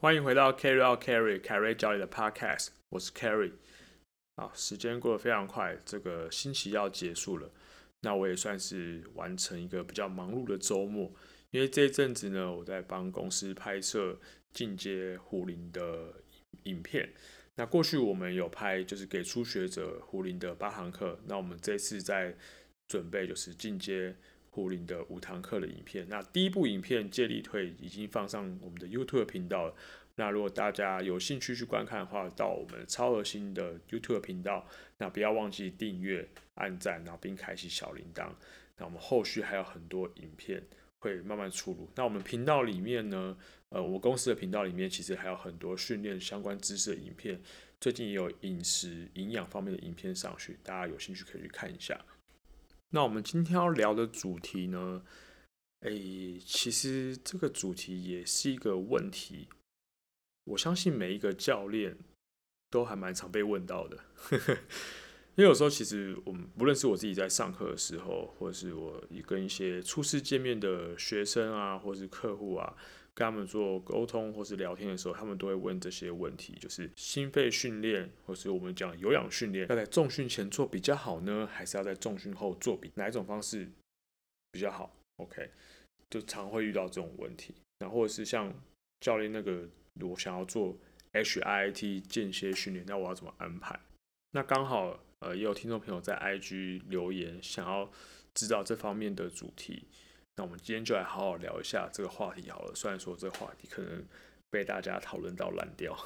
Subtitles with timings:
[0.00, 3.50] 欢迎回到 Carry Out Carry Carry 教练的 Podcast，我是 Carry。
[4.36, 7.50] 啊，时间过得非常快，这个星期要结束了，
[8.02, 11.12] 那我也算是完成一个比较忙碌的周末。
[11.50, 14.16] 因为这一阵子呢，我在帮公司拍摄
[14.52, 16.14] 进阶壶铃的
[16.62, 17.12] 影片。
[17.56, 21.18] 那过去我们有拍，就是给初学者壶铃的八堂课。
[21.26, 22.36] 那我们这次在
[22.86, 24.14] 准备，就是进阶
[24.58, 26.04] 壶铃的五堂课的影片。
[26.08, 29.74] 那第一部影片借力腿已经放上我们的 YouTube 频道了。
[30.16, 38.28] 那如果大家有兴趣去观看的话，到我们超核心的 YouTube 频道，那不要忘记订阅、按赞，然后并开启小铃铛。
[38.76, 40.60] 那我们后续还有很多影片
[40.98, 41.88] 会慢慢出炉。
[41.94, 43.36] 那我们频道里面呢，
[43.68, 47.40] 呃，我公司的频道里面其实还有很多训练相关知识的影片，
[47.80, 51.96] 最近也有饮食营养方面的影片上去，大家有兴趣可以去看一下。
[52.90, 55.02] 那我们今天要聊的主题呢，
[55.80, 59.48] 诶、其实这个主题也是一个问题。
[60.44, 61.98] 我相信每一个教练
[62.70, 63.98] 都还蛮常被问到的，
[65.36, 72.74] 因为有时候其实我们不论是我自己在上课的时候，或是我跟一些初次见面的学生啊，或是客户啊，
[73.18, 83.68] 跟他们做沟通或是聊天的时候，他们都会问这些问题，就是心肺训练，或是我们讲有氧训练，要在重训前做比较好呢，还是要在重训后做比哪一种方式
[84.52, 85.50] 比较好？OK，
[86.08, 88.54] 就常会遇到这种问题，然后是像
[89.00, 89.68] 教练那个。
[90.00, 90.78] 我想要做
[91.12, 93.80] HIIT 间歇训练，那我要怎么安排？
[94.30, 97.90] 那刚好呃也有听众朋友在 IG 留言，想要
[98.32, 99.88] 知道这方面的主题。
[100.38, 102.72] 那我们今天就来好好聊一下这个话题好了。
[102.72, 104.04] 虽然说这个话题可能
[104.48, 105.98] 被大家讨论到烂掉。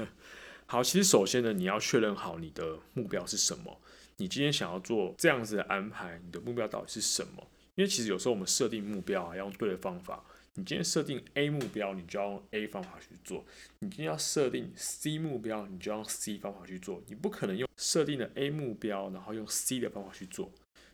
[0.66, 3.80] 好，其实首先呢，你要确认好你的目标是什么。
[4.18, 7.50] 你今天想要做这样子的安排，你的目标到底是什么？
[7.74, 10.22] 因为其实有时候我们设定目标啊，要用对的方法。
[10.54, 13.42] 你今天设定 A 目标，你就要用 A 方法去做；
[13.78, 17.02] 你今天要设定 C 目标，你就要用 C 方法去做。
[17.06, 20.52] 你不可能用设定的 A 目标，然后用 C 的方法去做，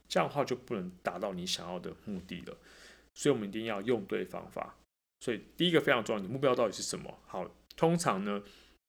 [0.09, 2.57] 这样的话就不能达到你想要的目的了。
[3.17, 4.77] 所以，我们一定要用对方法。
[5.21, 7.19] 所以，第一个非常重要，你目标到底是什么？
[7.27, 8.43] 好，通常呢，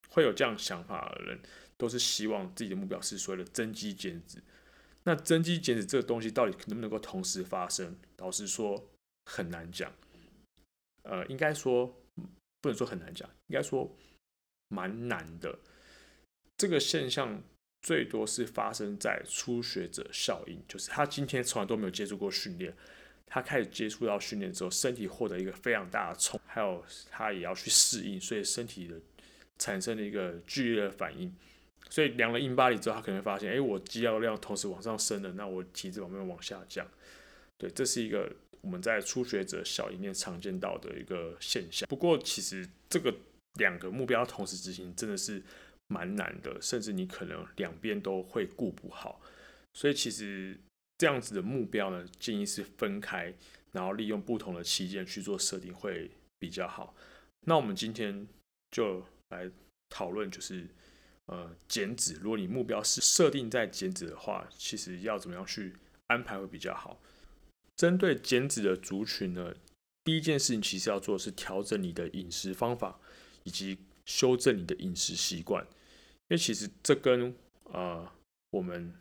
[0.09, 1.39] 会有这样想法的人，
[1.77, 4.43] 都是希望自己的目标是所谓的增肌减脂。
[5.03, 7.97] 那增肌减脂这个东西，到底能不能够同时发生？
[8.17, 8.89] 老实说，
[9.25, 9.91] 很难讲。
[11.03, 11.87] 呃，应该说
[12.59, 13.89] 不能说很难讲，应该说
[14.67, 15.57] 蛮难的。
[16.57, 17.41] 这个现象
[17.81, 22.75] 最多是发生在初学者效应，就是他今天从来都没有接触过训练，
[23.27, 28.95] 他开始接触到训练之后，身体获得一个非常大的冲，还有他也要去适应，所以身体的
[29.59, 31.31] 产生了一个剧烈的反应。
[31.89, 36.87] 所以量了硬巴里之后，他可能会发现，哎，我肌肉量同时往上升了，那我体脂肪没有往下降。
[37.57, 38.33] 对，这是一个。
[38.61, 41.87] 我们在初学者小里面常见到的一个现象。
[41.87, 43.13] 不过，其实这个
[43.53, 45.41] 两个目标同时执行真的是
[45.87, 49.21] 蛮难的，甚至你可能两边都会顾不好。
[49.73, 50.59] 所以，其实
[50.97, 53.33] 这样子的目标呢，建议是分开，
[53.71, 56.09] 然后利用不同的期间去做设定会
[56.39, 56.95] 比较好。
[57.41, 58.27] 那我们今天
[58.71, 59.49] 就来
[59.89, 60.67] 讨论，就是
[61.27, 62.15] 呃减脂。
[62.21, 65.73] 如果你目标是设定在减脂的话，其实要怎么样去
[66.07, 66.99] 安排会比较好。
[67.75, 69.53] 针对减脂的族群呢，
[70.03, 72.99] 第一件事情其实要做的是调整你的饮食方法，
[73.43, 77.35] 以及修正你的饮食习惯，因为其实这跟
[77.65, 78.11] 呃
[78.49, 78.91] 我们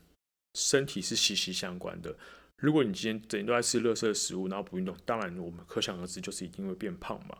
[0.57, 2.17] 身体是息息相关的。
[2.57, 7.37] 如果你今天整天都在吃垃圾食物，然后不运动，当然我们可想而知就是一定会变胖嘛，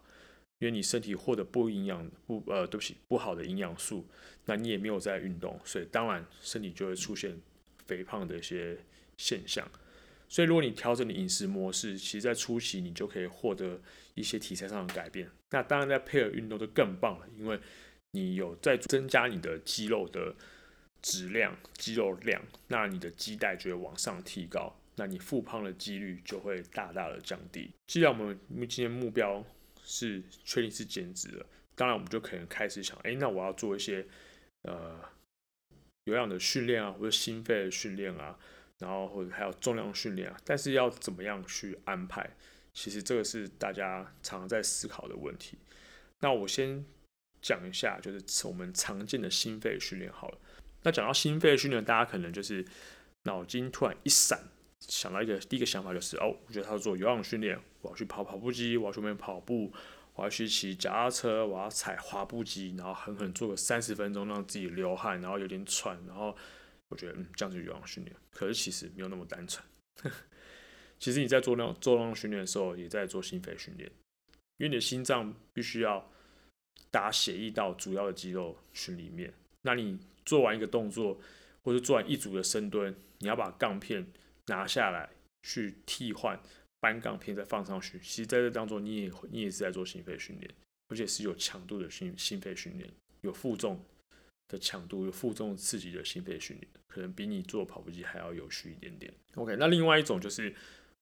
[0.59, 4.07] 因为你身体获得不营养不呃对不起不好的营养素，
[4.45, 7.41] 那你也没有在运动，所以当然身体就会出现
[7.87, 8.79] 肥胖的一些
[9.17, 9.67] 现象。
[10.29, 13.81] 所以，如果你调整你饮食模式，其实，在初期你就可以获得
[14.15, 15.31] 一些体态上的改变。
[15.51, 17.59] 那当然，在配合运动就更棒了，因为
[18.11, 20.35] 你有在增加你的肌肉的
[21.03, 27.71] 质量、肌肉量，那你的基代就会往上提高，那你复胖的几率就会大大的降低。
[27.87, 28.39] 既然我们
[28.69, 29.45] 今天目标
[29.85, 34.07] 是确定是减脂了，当然我们就可能开始想，哎，那我要做一些
[34.63, 34.99] 呃
[36.05, 38.39] 有氧的训练啊，或者心肺的训练啊。
[38.79, 42.29] 然后或者还有重量训练啊，但是要怎么样去安排？
[42.75, 45.57] 其实这个是大家常常在思考的问题。
[46.21, 46.85] 那我先
[47.41, 50.39] 讲一下，就是我们常见的心肺训练好了。
[50.87, 52.65] 那讲到心肺训练，大家可能就是
[53.25, 54.39] 脑筋突然一闪，
[54.79, 59.73] 想到一个第一个想法就是哦，我觉得他要做有氧训练，我要去跑跑步机，我要去外面跑步，
[60.15, 66.37] 我要去骑脚踏车，我要踩滑步机，然后狠狠做个三十分钟，让自己流汗，然后有点喘，然后。
[66.89, 69.67] 我觉得嗯，这样子有氧训练，可是其实没有那么单纯。
[71.01, 73.91] 其实你在做那种重量训练的时候，也在做心肺训练，
[74.59, 76.09] 因为你的心脏必须要
[76.93, 79.35] 打血液到主要的肌肉群里面。
[79.67, 81.21] 那你做完一个动作，
[81.63, 84.07] 或者做完一组的深蹲，你要把杠片
[84.47, 85.11] 拿下来
[85.43, 86.41] 去替换
[86.79, 87.99] 搬杠片再放上去。
[87.99, 90.49] 其实在这当中，你也你也是在做心肺训练，
[90.89, 92.89] 而且是有强度的心心肺训练，
[93.23, 93.85] 有负重
[94.47, 99.13] 的强度，有负重刺激的心肺训练，可能比你做跑步机还要有趣一点点。
[99.35, 100.55] OK，那另外一种就是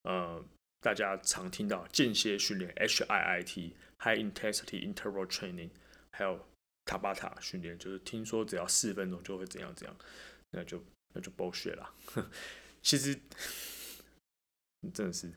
[0.05, 0.43] 呃，
[0.81, 5.69] 大家常听到间歇训练 （HIIT，High Intensity Interval Training），
[6.11, 6.40] 还有
[6.85, 9.97] 塔巴塔训练，就是听说只要四分钟就会怎样怎样，
[10.51, 10.83] 那就
[11.15, 11.95] 那就 bullshit 啦。
[12.83, 13.19] 其实
[14.93, 15.33] 真的是。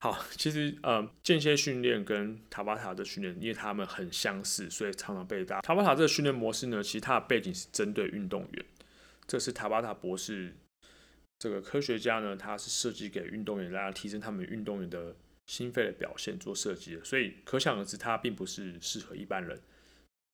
[0.00, 5.60] 好，其实呃，间歇训练跟塔巴塔的训练，因为他们很相似，所以常常被大。
[5.60, 8.64] 塔巴塔这个训练模式呢，其实它的背景是针对运动员。
[9.26, 10.54] 这是塔巴塔博士
[11.38, 15.16] 这个科学家呢，他是设计给运动员，来提升他们运动员的
[15.48, 17.04] 心肺的表现做设计的。
[17.04, 19.60] 所以可想而知，它并不是适合一般人。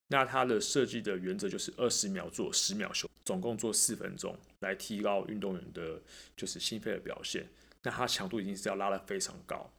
[0.09, 6.01] 那它的设计的原则就是二十秒做，十秒休，总共做四分钟，来提高运动员的
[6.37, 7.47] 就是心肺的表现。
[7.83, 9.71] 那它强度已经是要拉得非常高，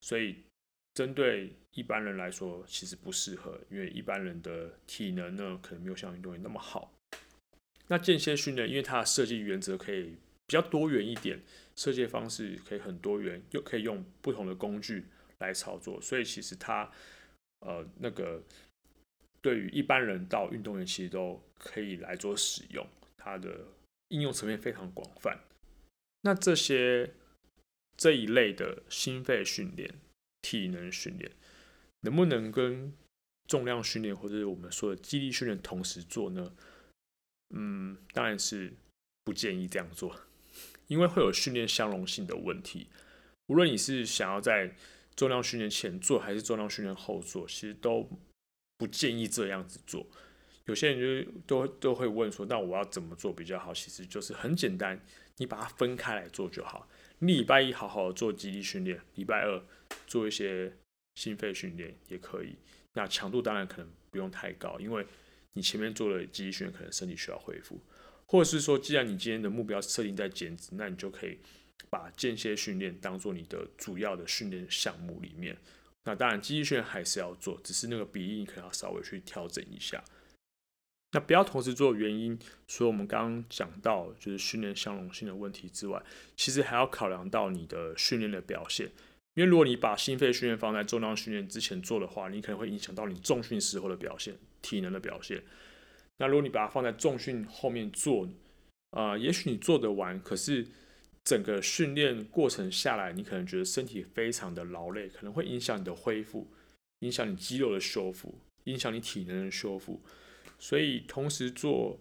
[0.00, 0.36] 所以
[0.94, 6.92] 针对一般人来说，其实不适合，因为一般人的体能呢，可能没有像运动员那么好。
[7.88, 10.16] 那间歇训练，因为它的设计原则可以
[10.46, 11.42] 比较多元一点，
[11.76, 15.04] 设计方式可以很多元，又可以用不同的工具
[15.38, 16.90] 来操作，所以其实它
[17.60, 18.42] 呃那个
[19.44, 22.84] 对于一般人到运动员其实都可以来做使用，
[23.18, 23.60] 它的
[24.08, 25.38] 应用层面非常广泛。
[26.22, 27.12] 那这些。
[27.96, 29.88] 这一类的心肺训练、
[30.42, 31.30] 体能训练，
[32.00, 32.92] 能不能跟
[33.46, 36.52] 重量训练或者是我们说的肌力训练同时做呢？
[37.54, 38.72] 嗯，当然是
[39.22, 40.22] 不建议这样做，
[40.88, 42.88] 因为会有训练相容性的问题。
[43.46, 44.74] 无论你是想要在
[45.14, 48.10] 重量训练前做，还是重量训练后做，其实都
[48.76, 50.06] 不建议这样子做。
[50.66, 54.98] 有些人就都都会问说：“那我要怎么做比较好？”其实就是很简单，
[55.36, 56.88] 你把它分开来做就好。
[57.18, 59.62] 你礼拜一好好做肌力训练，礼拜二
[60.06, 60.72] 做一些
[61.16, 62.56] 心肺训练也可以。
[62.94, 65.06] 那强度当然可能不用太高，因为
[65.52, 67.78] 你前面做了肌力训练，可能身体需要恢复。
[68.26, 71.38] 或者是说，既然你今天的目标设定在减脂，那你就可以
[71.90, 75.54] 把间歇训练当做你的主要的训练项目里面。
[76.04, 80.02] 那当然，肌力训练还是要做，只是那个比例你可能要稍微去调整一下。
[81.12, 86.02] 那不要同时做原因，除了我们刚刚讲到就是训练相容性的问题之外，
[86.36, 88.90] 其实还要考量到你的训练的表现。
[89.34, 95.42] 因为如果你把心肺训练放在重量训练之前做的话，你可能会影响到你重训时候的表现、体能的表现。
[96.18, 98.28] 那如果你把它放在重训后面做，
[98.90, 100.66] 啊、呃，也许你做得完，可是
[101.24, 106.46] 整个训练过程下来，你可能觉得身体非常的劳累，可能会影响你的恢复，
[107.00, 108.34] 影响你肌肉的修复，
[108.64, 110.00] 影响你体能的修复。
[110.58, 111.98] 所以同时做，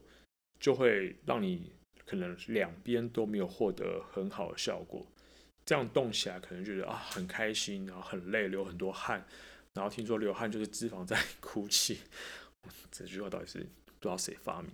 [0.59, 1.71] 就会让你
[2.05, 5.05] 可能两边都没有获得很好的效果。
[5.65, 9.25] 这样动起来可能觉得啊很开心，然后很累，流很多汗，
[9.73, 11.99] 然后听说流汗就是脂肪在 哭泣。
[12.91, 14.69] 这句话到底是不知道谁发明？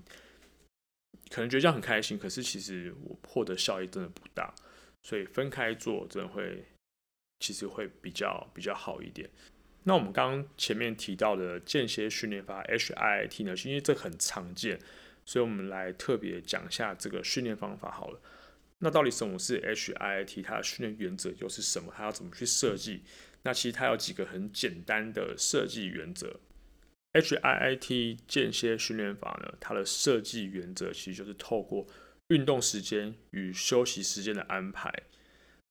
[1.29, 4.53] 可能觉得这样很开心，可是其实我获得效益真的不大。
[5.03, 6.65] 所以分开做真的会，
[7.39, 9.29] 其实会比较比较好一点。
[9.83, 14.77] 那我们刚刚前面提到的间歇训练法 HIIT 呢，是因为这很常见，
[15.25, 18.19] 所以我们来特别讲一下这个训练方法好了。
[18.79, 20.43] 那到底什么是 HIIT？
[20.43, 21.93] 它的训练原则又是什么？
[21.95, 23.03] 它要怎么去设计？
[23.43, 26.39] 那其实它有几个很简单的设计原则。
[27.21, 31.87] HIT 间歇训练法呢，它的设计原则其实就是透过
[32.29, 34.93] 运动时间与休息时间的安排。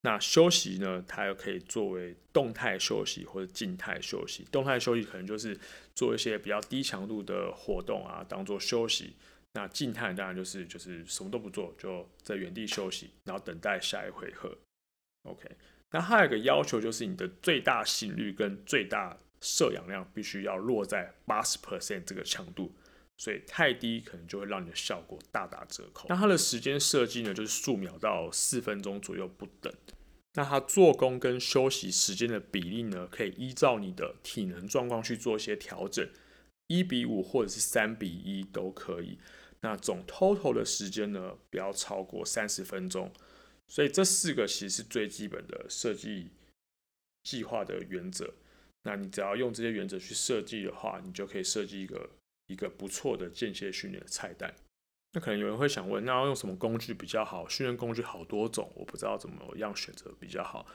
[0.03, 4.45] 那休息呢，它又可以作为动态休息或者静态休息。
[4.53, 5.59] 动态休息可能就是
[5.95, 9.17] 做一些比较低强度的活动啊，当做休息。
[9.55, 14.57] 那静态当然就是就是什么都不做，就在原地休息，然后等待下一回合。
[15.23, 15.49] OK，
[15.91, 22.73] 那还有一个要求就是你的最大心率跟最大摄氧量必须要落在八十 percent 这个强度，
[23.17, 26.07] 所以太低可能就会让你的效果大打折扣。
[26.09, 29.73] 那它的时间设计呢，就是数秒到四分钟左右不等。
[30.35, 36.09] 那它做工跟休息时间的比例呢，可以依照你的体能状况去做一些调整，
[36.69, 39.19] 一比五或者是三比一都可以。
[39.61, 43.13] 那总 total 的时间呢，不要超过三十分钟。
[43.67, 46.31] 所以这四个其实是最基本的设计
[47.25, 48.33] 计划的原则。
[48.89, 52.09] 那你只要用这些原则去设计的话，你就可以设计一个
[52.47, 54.55] 一个不错的间歇训练的菜单。
[55.13, 57.47] 那可能有人会想问，那要用什么工具比较好？
[57.47, 60.67] 训练工具好多种，我不知道怎么样选择比较好。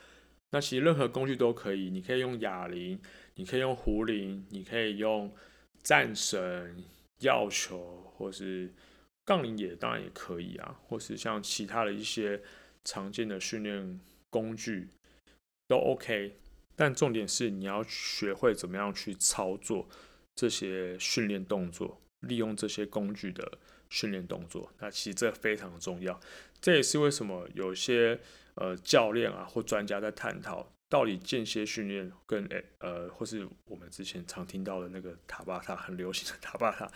[0.51, 3.01] 那其实任何工具都可以，你可以用哑铃，
[3.33, 5.33] 你可以用壶铃，你可以用
[5.81, 6.83] 战绳、
[7.21, 8.71] 药球，或是
[9.25, 12.39] 杠铃也当然也可以啊，或是像其他的一些
[12.83, 14.89] 常见的训练工具
[15.67, 16.37] 都 OK。
[16.75, 19.87] 但重点是你要学会怎么样去操作
[20.35, 24.71] 这些训练动作，利用这些工具的训练动作。
[24.79, 26.19] 那其实这非常重要。
[26.59, 28.19] 这也是为什么有些
[28.55, 36.89] 呃教练啊或专家在探讨，到底间歇训练跟诶呃或是我们之前常听到的那个塔巴塔很流行的塔巴塔，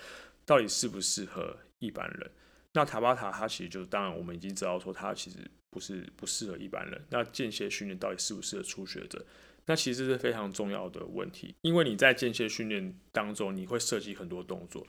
[0.45, 2.31] 到底适不适合一般人？
[2.73, 6.99] 那塔巴塔它其实就当然我们已经知道说它其实不是不适合一般人。
[7.09, 9.25] 那间歇训练到底适不适合初学者？
[9.69, 14.87] 那其实是非常重要的问题，因为你在间歇训练当中，你会设计很多动作，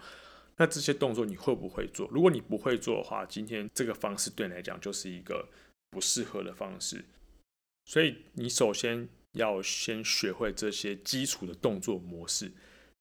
[0.56, 2.08] 那这些动作你会不会做？
[2.12, 5.49] 如果你不会做的话，今天这个方式对你来讲就是一个
[5.90, 7.04] 不适合的方式。
[7.87, 12.52] 所以你首先要先学会这些基础的动作模式，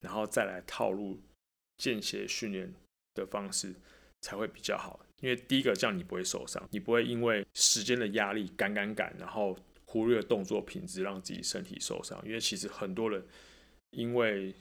[0.02, 1.20] 然后再来套入
[1.78, 2.74] 间歇训练
[3.14, 3.76] 的方式
[4.22, 5.00] 才会比较好。
[5.22, 9.56] 因为第一个这样你不会受伤，你不会因为时间的压力赶赶赶，然后。
[9.98, 12.22] 忽略动作品质，让自己身体受伤。
[12.24, 13.26] 因为其实很多人
[13.90, 14.54] 因为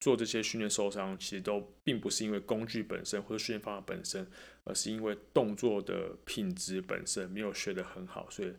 [0.00, 4.26] 做这些训练受伤，其实都并不是因为工具本身或者训练方法本身，
[4.64, 8.52] 而是因为动作的品质本身没有学得很好，所以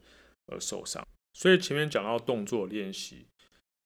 [0.48, 1.06] 而受伤。
[1.34, 3.26] 所以前面讲到动作练习，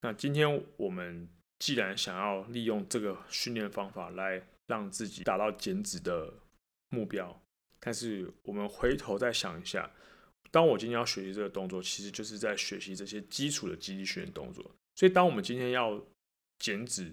[0.01, 6.33] 那今天我们既然想要利用这个训练方法来让自己达到减脂的
[6.89, 7.41] 目标，
[7.79, 9.91] 但是我们回头再想一下。
[10.51, 14.63] 当我今天要学习这个动作，其实就是在学习这些基础的肌力训练动作。
[14.95, 16.01] 所以，当我们今天要
[16.59, 17.11] 减脂，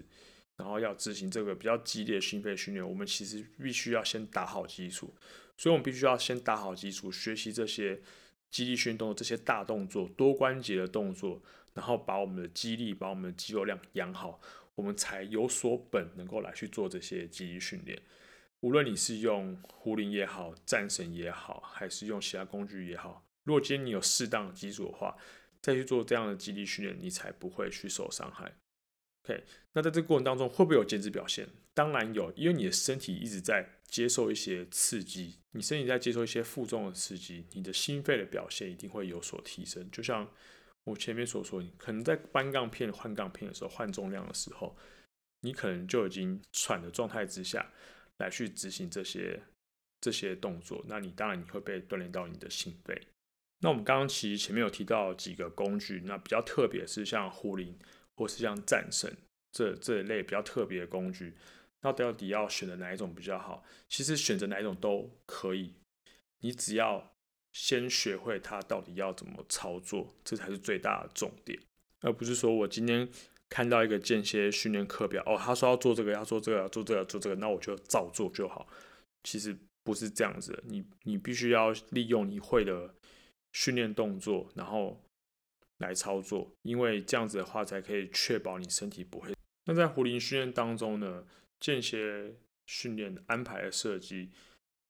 [0.55, 5.13] 然后要执行这个比较激烈的心肺训练，我们其实必须要先打好基础。
[5.57, 8.01] 所以，我们必须要先打好基础，学习这些
[8.49, 11.41] 肌力训练动作，这些大动作、多关节的动作，
[11.73, 14.39] 然后把我们的肌力、把我们的肌肉量养好，
[14.75, 18.01] 我们才有所本能够来去做这些肌力训练。
[18.63, 23.21] 无论你是用壶铃也好、战神也好，还是用其他工具也好。
[23.43, 25.17] 如果今天你有适当的基础的话，
[25.61, 28.55] 再去做这样的肌力训练，你才不会去受伤害。
[29.25, 29.43] OK，
[29.73, 31.45] 那在这个过程当中会不会有减脂表现？
[31.73, 39.91] 当然有，因为你的身体一直在接受一些刺激，你身体在接受一些负重的刺激，你的心肺的表现一定会有所提升。
[39.91, 40.25] 就像
[40.85, 44.77] 我前面所说，你可能在搬杠片、换杠片的时候，换重量的时候，
[45.41, 47.69] 你可能就已经喘的状态之下
[48.17, 49.39] 来去执行这些
[50.01, 53.01] 这些动作，那你当然你会被锻炼到你的心肺。
[53.59, 57.77] 那我们刚刚其实前面有提到几个工具，那比较特别是像壶铃
[58.15, 59.15] 或是像战神
[59.51, 61.33] 这这一类比较特别的工具，
[61.81, 63.63] 那到底要选择哪一种比较好？
[63.87, 65.73] 其实选择哪一种都可以，
[66.39, 67.15] 你只要
[67.53, 71.57] 先学会它到底要怎么操作，这才是最大的重点，
[72.01, 73.07] 而不是说我今天
[73.53, 78.67] 看到一个间歇训练课表，哦，他说要做这个，要做这个，要做这个，做这个，那我就照做就好。
[79.23, 82.95] 其实不是这样子，你你必须要利用你会的。
[83.55, 84.99] 训练动作，然后
[85.77, 89.31] 来操作，因为这样子的话才可以确保你身体不会。
[89.65, 91.23] 那在壶铃训练当中呢，
[91.59, 92.33] 间歇
[92.65, 94.31] 训练安排的设计，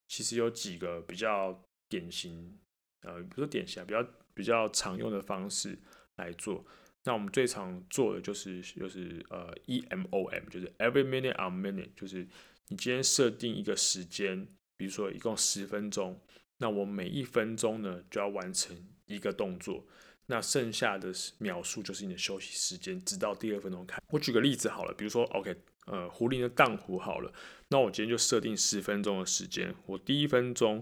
[0.07, 2.57] 其实有几个比较典型，
[3.01, 5.77] 呃，不是典型啊，比较比较常用的方式
[6.15, 6.65] 来做。
[7.05, 12.27] 那我们最常做的就是就是呃 EMOM，就是 Every Minute on Minute，就是
[12.69, 16.19] 你今天设定一个时间，比如说一共十分钟。
[16.59, 19.85] 那我每一分钟呢，就要完成一个动作，
[20.27, 24.01] 那剩下的秒数就是你的休息时间，直到第二分钟开。
[24.07, 25.53] 我举个例子好了，比如说，OK，
[25.87, 27.33] 呃，壶铃的荡壶好了，
[27.67, 30.81] 那我今天就设定十分钟的时间，我第一分钟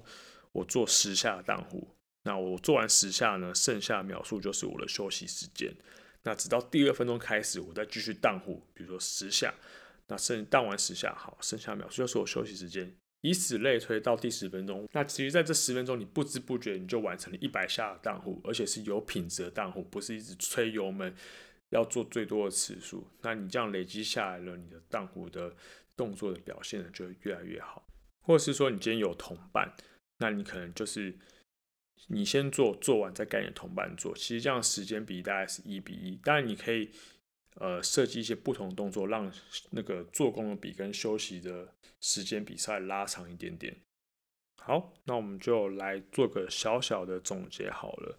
[0.52, 1.88] 我做十下荡壶，
[2.24, 5.74] 那我做完十下呢，剩下的秒数就是我的休息时间。
[6.24, 9.54] 那直到第二分钟开始，我再继续荡壶，比如说十下，
[10.08, 12.96] 那剩荡完十下，好，剩下秒数就是我休息时间。
[13.22, 21.14] 以此类推到第十分钟，那其实在这十分钟，你不知不觉你就完成了一百下的荡壶，而且是有品质的荡壶，不是一直吹油门
[21.70, 23.08] 要做最多的次数。
[23.22, 25.56] 那你这样累积下来了，你的荡壶的
[25.96, 27.88] 动作的表现呢就会越来越好。
[28.24, 29.72] 或者是说你今天有同伴，
[30.18, 31.16] 那你可能就是
[32.08, 36.16] 你先做，做完再跟你的同伴做，其实这样时间比大概是一比一。
[36.24, 36.92] 当然你可以。
[37.56, 39.30] 呃，设计一些不同动作，让
[39.72, 43.76] 那个做工的比跟休息的时间比稍微拉长一点点。
[44.64, 48.18] 好，那我们就来做个小小的总结好了。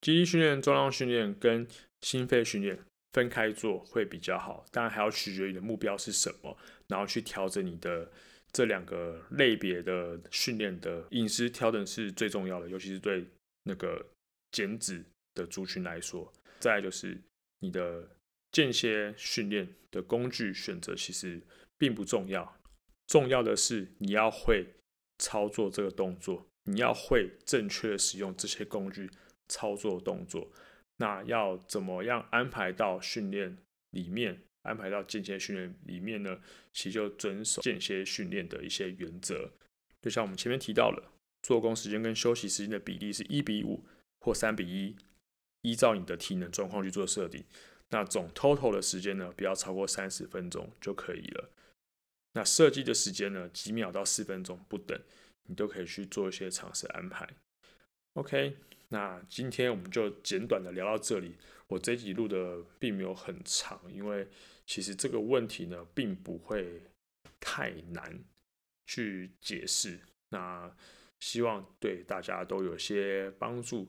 [0.00, 1.68] 肌力训练、重量训练跟
[2.00, 2.78] 心肺训练
[3.12, 6.56] 分开做会比较好，当然还要取决于你的目标是什么，
[6.88, 8.10] 然后去调整你的
[8.52, 13.26] 这两个类别的训练的饮食调整是最重要的，尤其是对
[13.64, 14.04] 那个
[14.50, 16.32] 减脂的族群来说。
[16.60, 17.20] 再就是
[17.60, 18.08] 你的。
[18.50, 21.38] 间歇训练的工具选择其实
[21.76, 22.58] 并不重要，
[23.06, 24.66] 重要的是你要会
[25.18, 29.10] 操作这个动作，你要会正确使用这些工具
[29.48, 30.50] 操作动作。
[30.96, 33.58] 那要怎么样安排到训练
[33.90, 34.40] 里面？
[34.62, 36.40] 安排到间歇训练里面呢？
[36.72, 39.50] 其实就遵守间歇训练的一些原则。
[40.02, 41.12] 就像我们前面提到了，
[41.42, 43.84] 做工时间跟休息时间的比例是一比五
[44.20, 44.96] 或三比一，
[45.62, 47.44] 依照你的体能状况去做设定。
[47.90, 51.50] 那总 total 的时间呢，不要超过三十分钟就可以了。
[52.34, 55.00] 那设计的时间呢，几秒到四分钟不等，
[55.44, 57.28] 你都可以去做一些尝试安排。
[58.14, 58.56] OK。
[58.90, 61.34] 那今天我们就简短的聊到这里。
[61.68, 64.26] 我这集录的并没有很长，因为
[64.66, 66.82] 其实这个问题呢，并不会
[67.38, 68.18] 太难
[68.86, 70.00] 去解释。
[70.30, 70.74] 那
[71.20, 73.88] 希望对大家都有些帮助。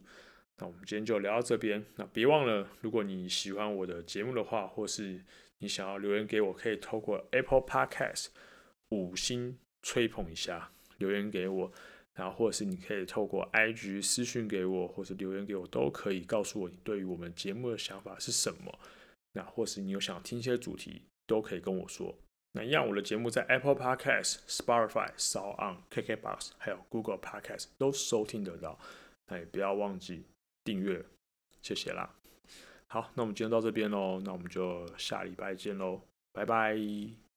[0.58, 1.86] 那我们今天就聊到这边。
[1.96, 5.24] 那别忘了，如果你喜欢我的节目的话，或是
[5.60, 8.28] 你想要留言给我，可以透过 Apple Podcast
[8.90, 11.72] 五星吹捧一下，留言给我。
[12.20, 18.78] 然后，或者是你可以透过 IG 私讯给我，或是留言给我，都可以告诉我你对于我们节目的想法是什么。
[19.32, 22.14] 那或是你有想听一些主题，都可以跟我说。
[22.52, 28.78] 那一样，我的节目在 Apple Podcast、Spotify、SoundOn、KKBox 还有 Google Podcast 都收听得到。
[29.28, 30.26] 那也不要忘记
[30.66, 31.06] 订阅，
[31.62, 32.14] 谢谢啦。
[32.88, 36.02] 好，那我们今天到这边喽，那我们就下礼拜见喽，
[36.34, 37.29] 拜拜。